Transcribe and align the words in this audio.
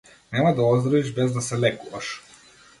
Нема 0.33 0.53
да 0.55 0.61
оздравиш 0.63 1.13
без 1.15 1.33
да 1.33 1.41
се 1.41 1.59
лекуваш. 1.59 2.23